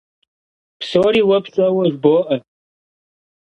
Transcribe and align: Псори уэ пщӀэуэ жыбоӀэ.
Псори 0.79 1.21
уэ 1.27 1.37
пщӀэуэ 1.43 1.83
жыбоӀэ. 1.91 2.35